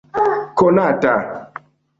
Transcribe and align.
konata 0.57 1.13